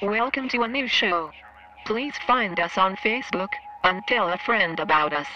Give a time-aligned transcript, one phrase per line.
[0.00, 1.32] Welcome to a new show.
[1.84, 3.48] Please find us on Facebook
[3.82, 5.26] and tell a friend about us.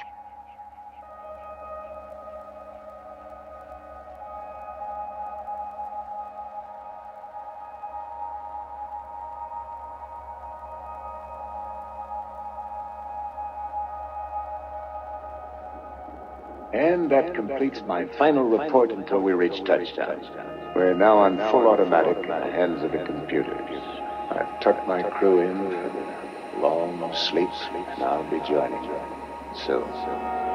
[16.73, 20.52] And that completes my final report until we reach touchdown.
[20.75, 23.83] We're now on full automatic in the hands of the computers.
[24.31, 29.01] I've tucked my crew in for long sleep, and I'll be joining you
[29.67, 30.52] soon.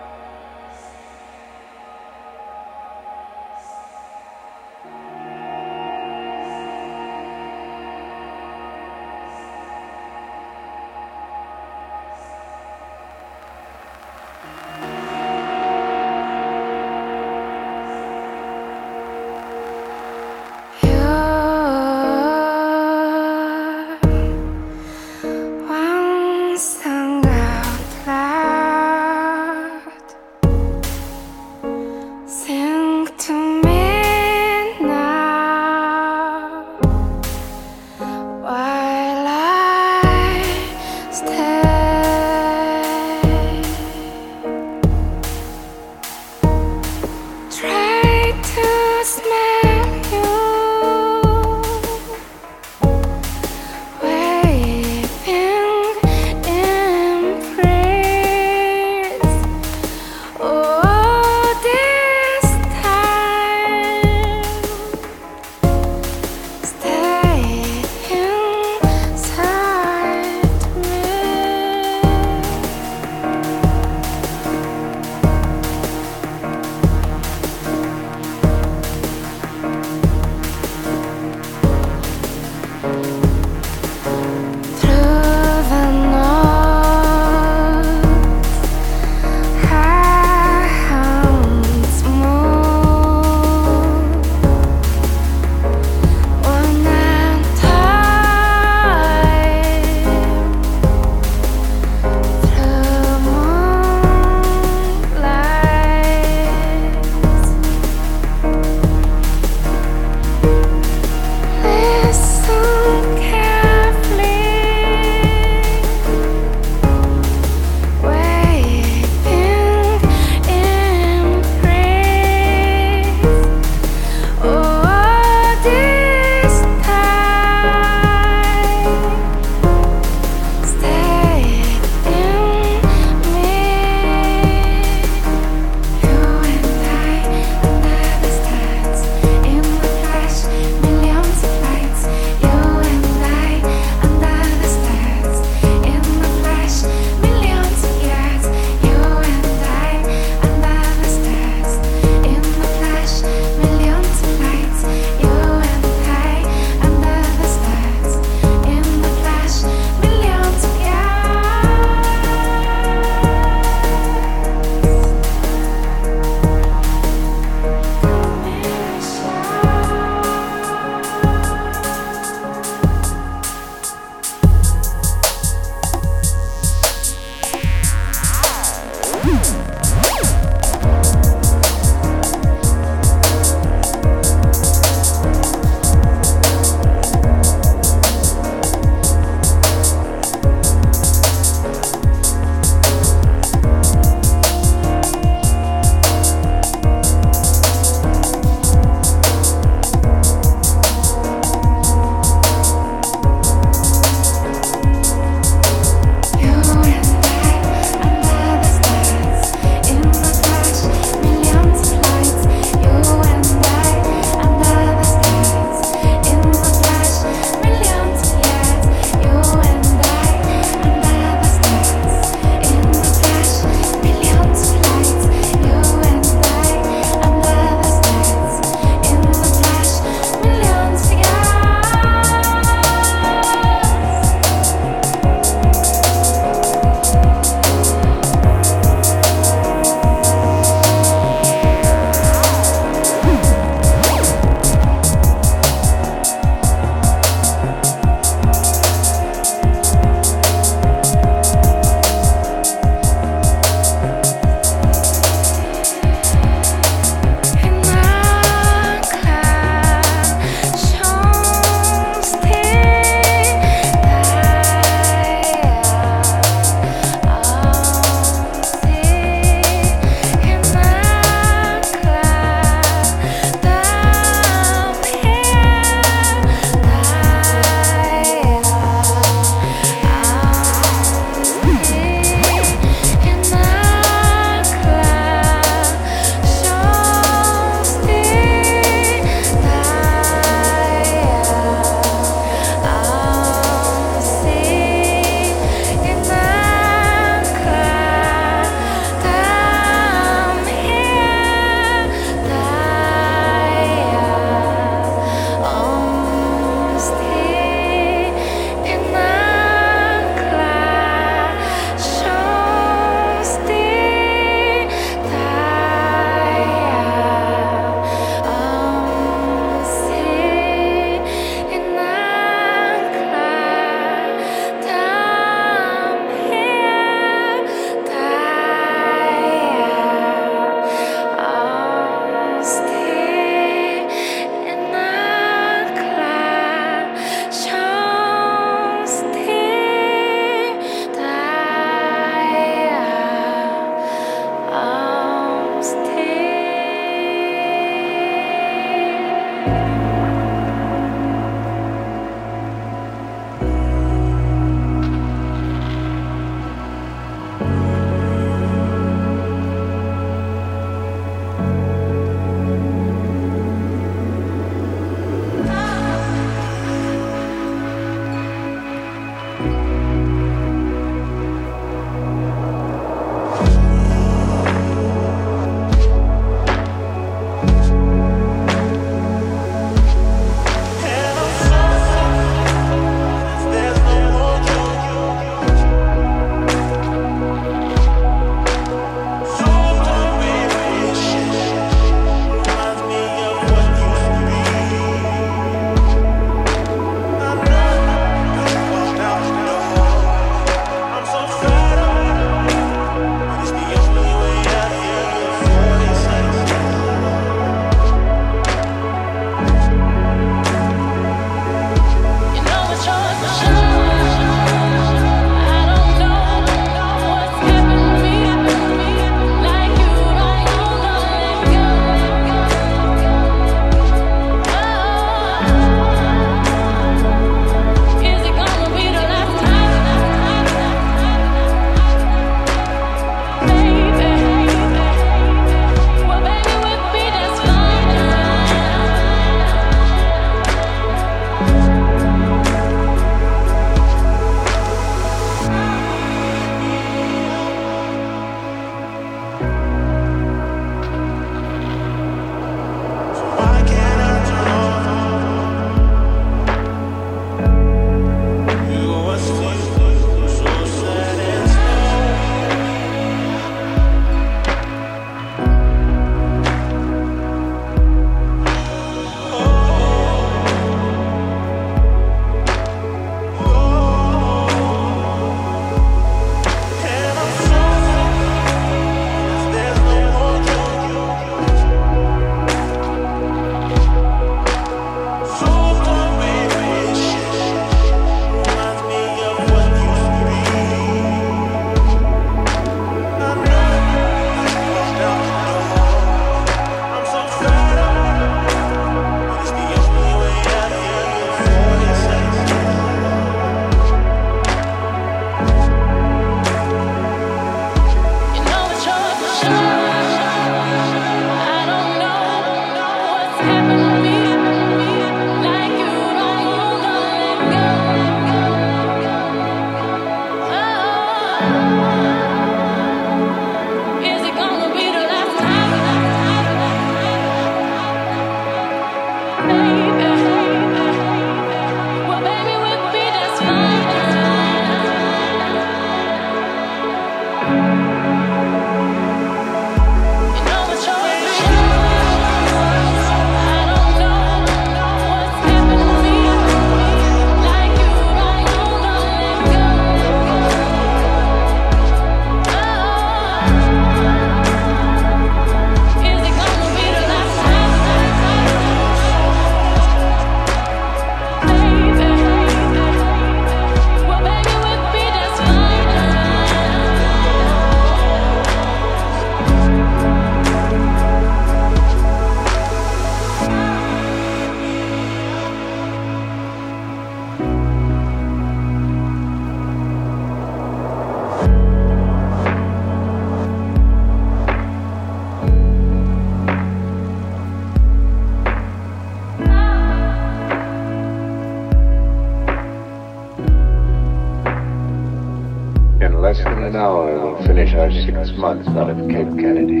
[597.66, 600.00] Finish our six months out of Cape Kennedy.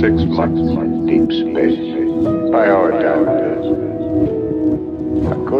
[0.00, 1.78] Six months in deep space.
[2.52, 3.50] By our time,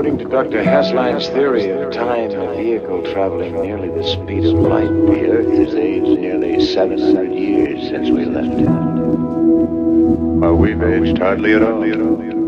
[0.01, 0.63] According to Dr.
[0.63, 5.75] Hasslein's theory of time, a vehicle traveling nearly the speed of light, the Earth has
[5.75, 8.69] aged nearly 700 years since we left it.
[8.69, 12.40] Well, we've aged hardly at all.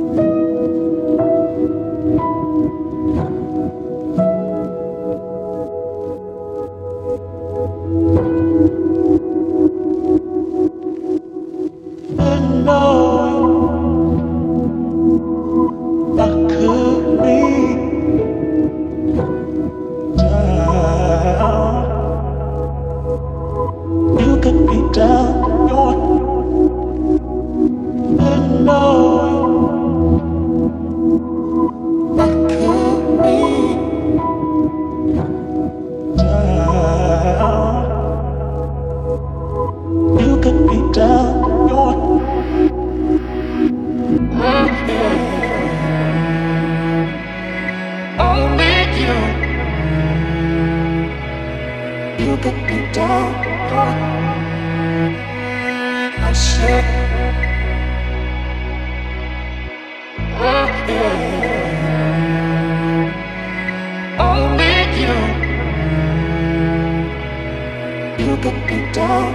[68.53, 69.35] let me down.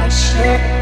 [0.00, 0.77] I should.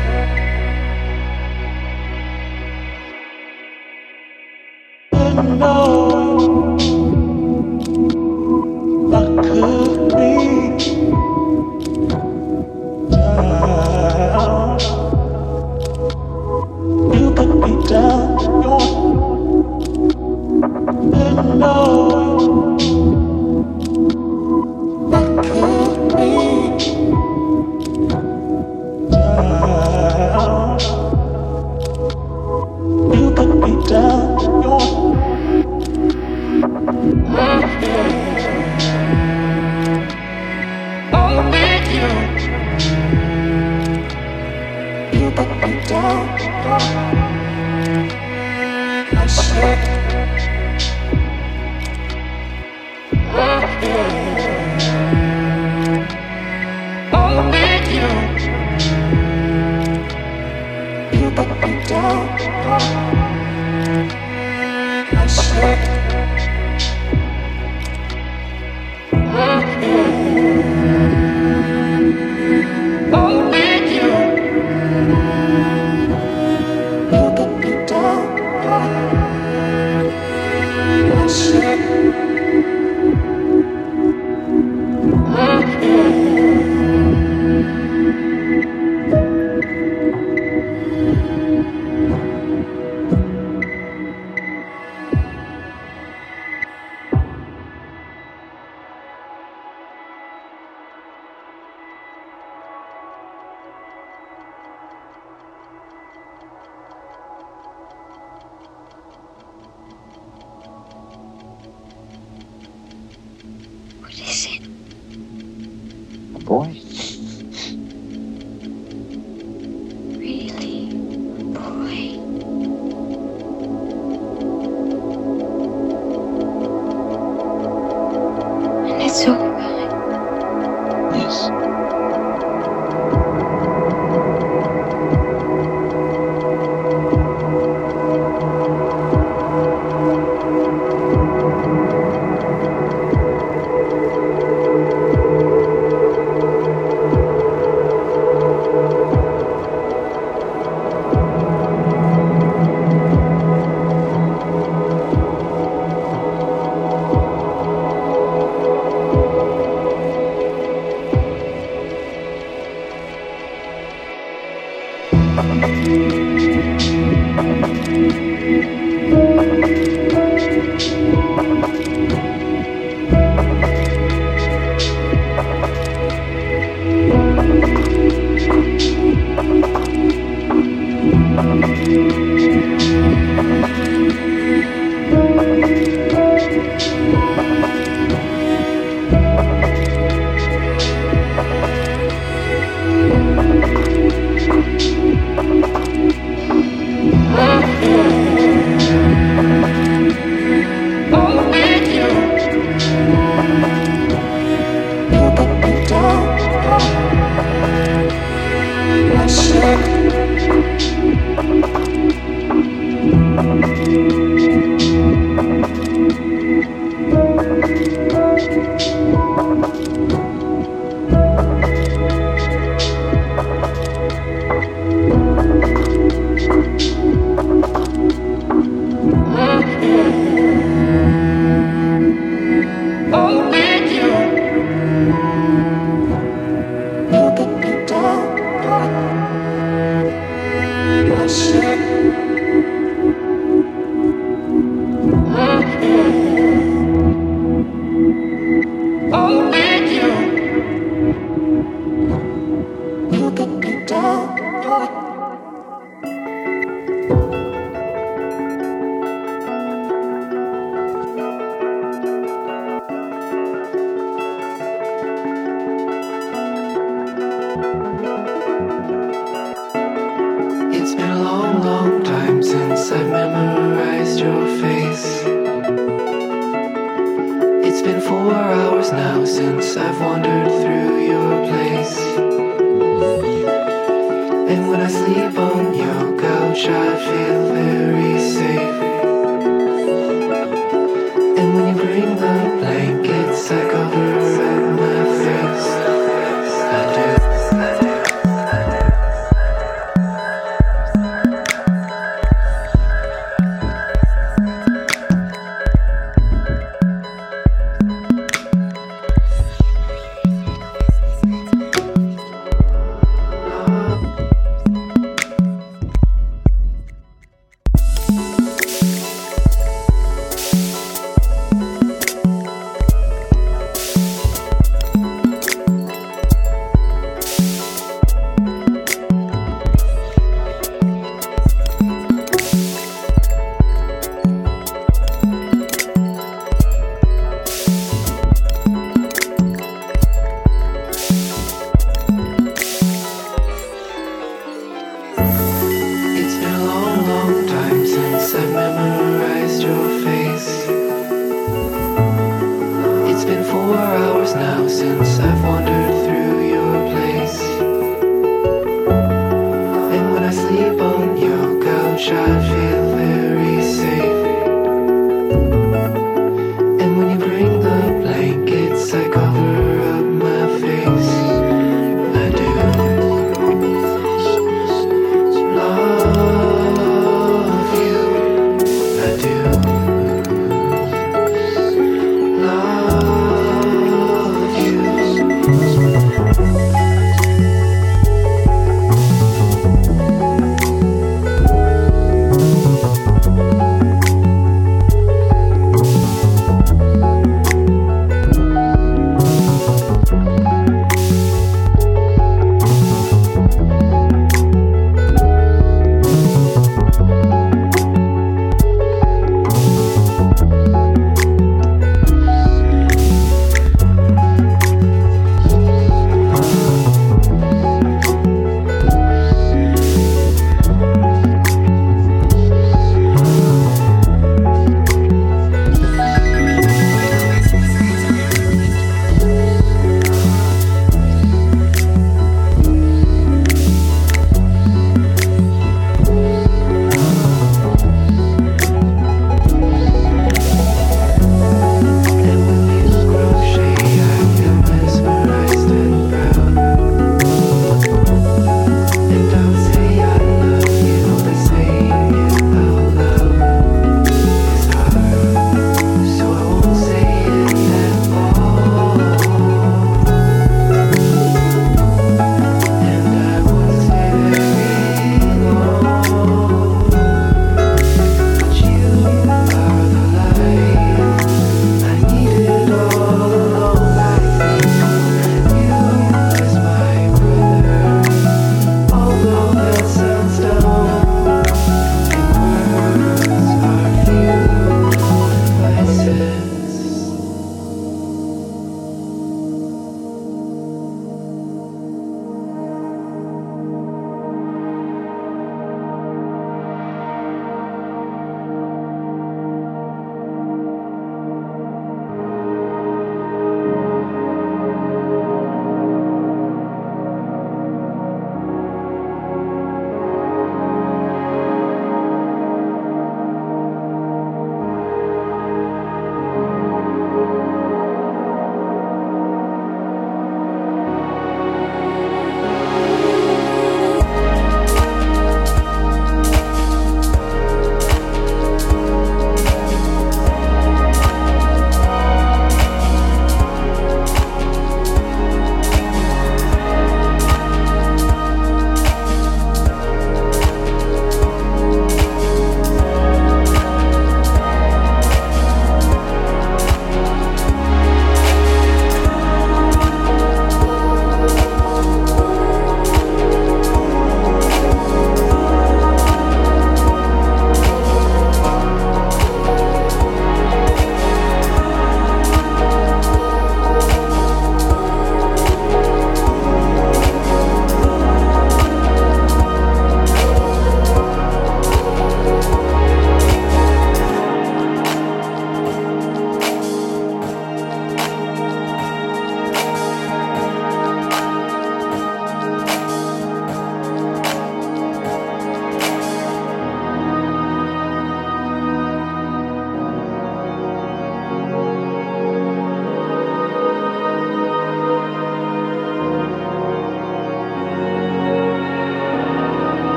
[286.65, 288.66] I feel very safe?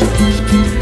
[0.00, 0.79] Música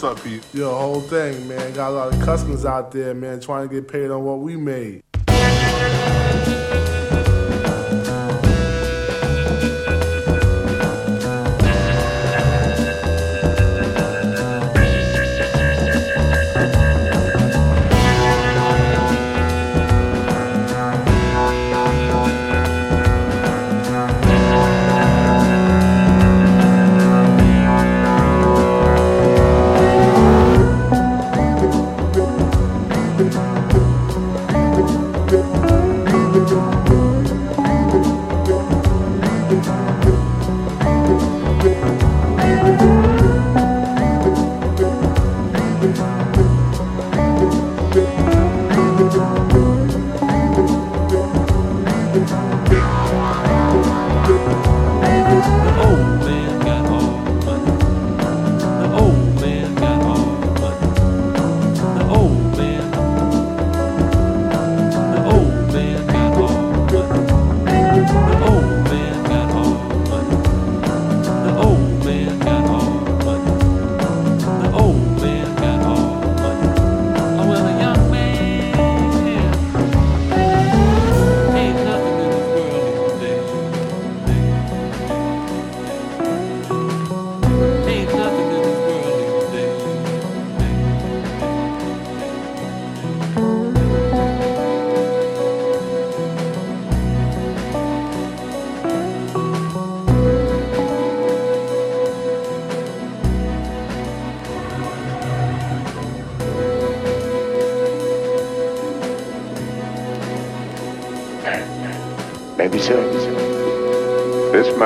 [0.00, 0.42] What's up, Pete?
[0.54, 1.74] Yo, whole thing, man.
[1.74, 4.56] Got a lot of customers out there, man, trying to get paid on what we
[4.56, 5.02] made.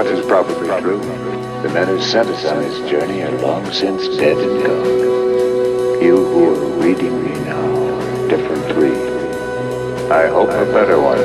[0.05, 0.99] This is probably true.
[1.63, 6.03] The men who sent us on this journey are long since dead and gone.
[6.03, 8.93] You who are reading me now are a different breed.
[10.13, 11.19] I hope a better one.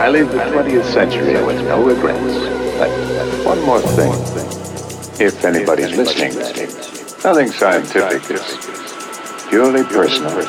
[0.00, 2.38] I leave the 20th century with no regrets.
[2.76, 2.90] But
[3.46, 4.12] one more thing.
[5.24, 6.34] If anybody's listening,
[7.22, 8.30] nothing scientific.
[8.30, 10.42] It's purely personal.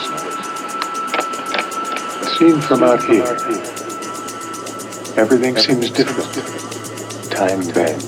[2.39, 3.76] Seen from out here.
[5.17, 6.31] Everything seems different.
[7.31, 8.05] Time bends.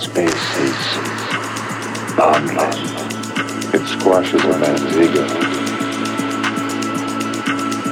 [0.00, 0.76] Space is
[2.16, 2.78] boundless.
[3.74, 5.26] It squashes a man's ego.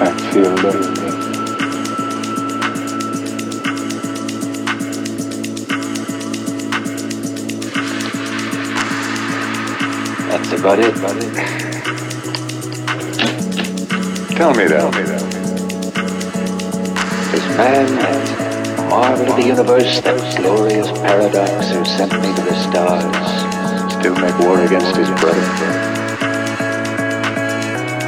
[0.01, 0.99] I feel lonely.
[10.29, 11.27] That's about it, buddy.
[14.37, 14.95] Tell me that.
[14.95, 15.38] Is man that
[17.59, 24.39] marvel of the universe, that glorious paradox who sent me to the stars, still make
[24.39, 25.43] war against his brother?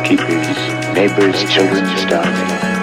[0.06, 2.79] Keep his neighbor's children starving?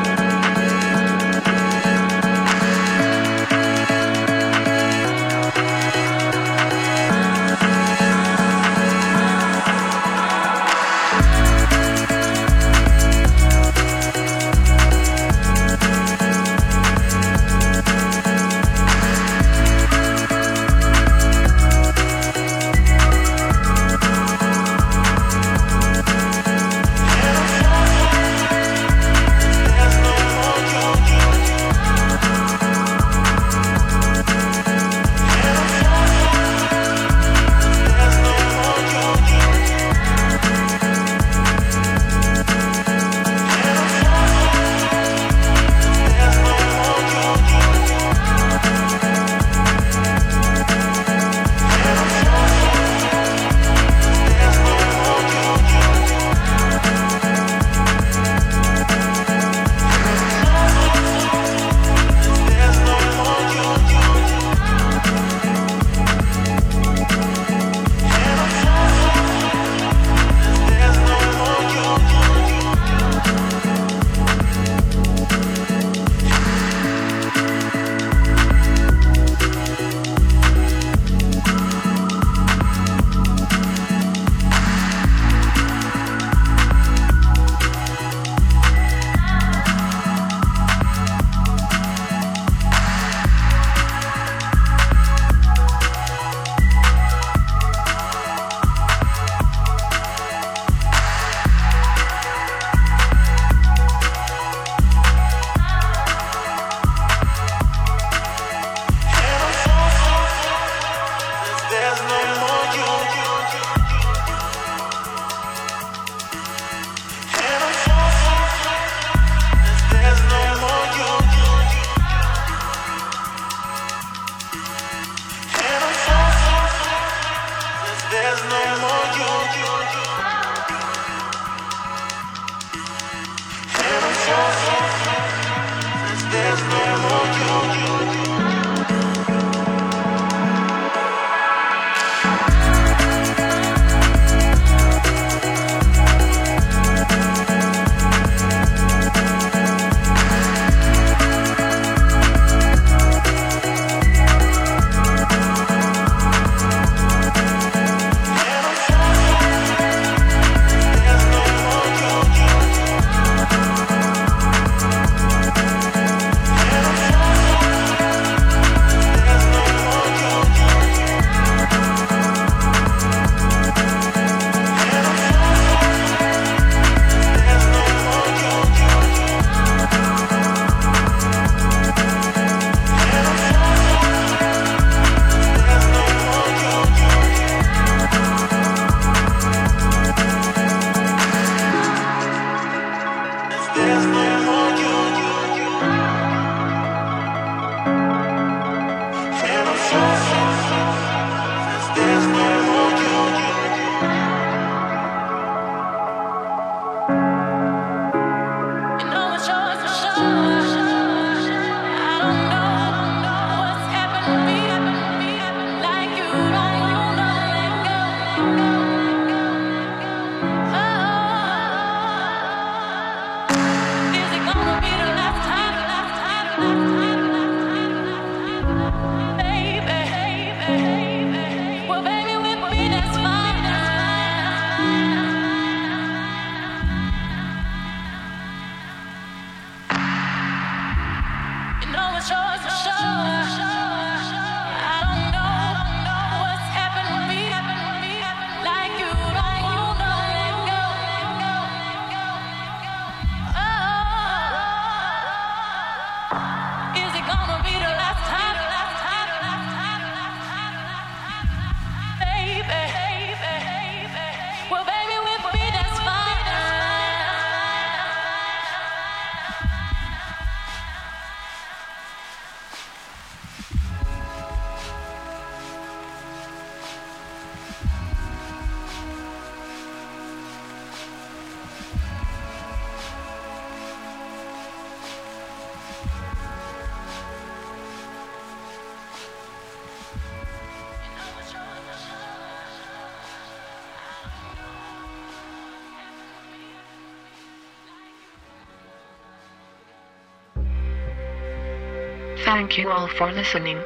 [302.48, 303.78] Thank you all for listening.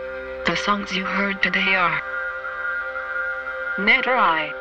[0.46, 2.00] The songs you heard today are
[3.78, 4.52] Netrai,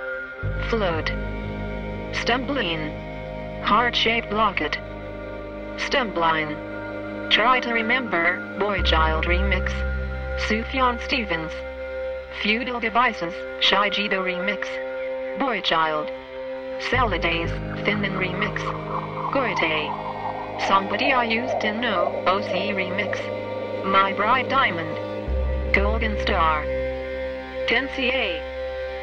[0.71, 1.13] Flood,
[2.13, 4.79] Stumbleine, Heart Shaped Locket,
[5.77, 6.57] Stumbleine,
[7.31, 9.71] Try to Remember, Boy Child Remix,
[10.49, 11.53] Sufjan Stevens,
[12.41, 14.67] Futile Devices, Shigeto Remix,
[15.39, 16.07] Boy Child,
[17.21, 17.51] Days,
[17.85, 18.63] Thinnen Remix,
[19.31, 23.40] Gotye, Somebody I Used to Know, Owsey Remix,
[23.91, 26.63] My Bright Diamond, Golden Star,
[27.67, 28.41] Tensei,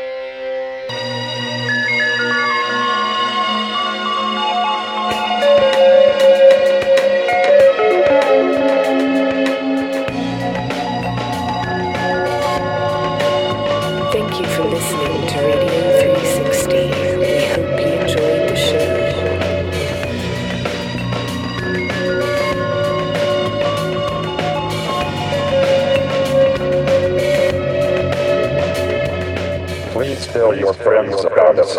[30.77, 31.79] friends about us.